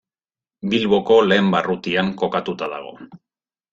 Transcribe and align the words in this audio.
Bilboko 0.71 1.17
lehen 1.27 1.53
barrutian 1.57 2.11
kokatuta 2.23 2.71
dago. 2.77 2.95